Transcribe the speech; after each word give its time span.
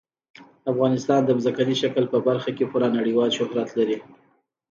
افغانستان 0.71 1.21
د 1.25 1.29
ځمکني 1.45 1.75
شکل 1.81 2.03
په 2.13 2.17
برخه 2.27 2.49
کې 2.57 2.69
پوره 2.71 2.87
نړیوال 2.97 3.29
شهرت 3.37 3.69
لري. 3.79 3.97